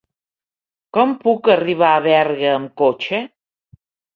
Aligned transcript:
Com 0.97 1.13
puc 1.27 1.51
arribar 1.57 1.91
a 1.99 2.01
Berga 2.09 2.51
amb 2.55 2.75
cotxe? 2.85 3.21